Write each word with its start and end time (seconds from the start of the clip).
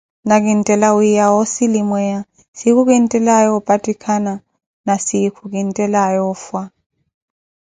Na 0.27 0.35
ki 0.43 0.51
neettela 0.55 0.87
wiiya 0.97 1.25
wa 1.31 1.37
osalimweya, 1.43 2.19
siikhu 2.57 2.81
kinttelaaye 2.89 3.49
opattikana 3.57 4.33
na 4.85 4.93
siikho 5.05 5.43
kintellaya 5.53 6.19
oofwa. 6.31 6.61